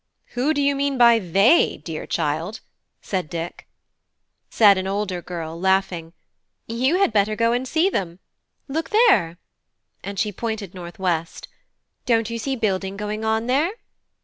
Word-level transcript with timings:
"Who 0.33 0.51
do 0.55 0.63
you 0.63 0.73
mean 0.75 0.97
by 0.97 1.19
'they,' 1.19 1.77
dear 1.83 2.07
child?" 2.07 2.61
said 3.03 3.29
Dick. 3.29 3.67
Said 4.49 4.79
an 4.79 4.87
older 4.87 5.21
girl, 5.21 5.59
laughing: 5.59 6.13
"You 6.65 6.95
had 6.97 7.13
better 7.13 7.35
go 7.35 7.51
and 7.51 7.67
see 7.67 7.87
them. 7.87 8.17
Look 8.67 8.89
there," 8.89 9.37
and 10.03 10.17
she 10.17 10.31
pointed 10.31 10.73
northwest, 10.73 11.47
"don't 12.07 12.31
you 12.31 12.39
see 12.39 12.55
building 12.55 12.97
going 12.97 13.23
on 13.23 13.45
there?" 13.45 13.73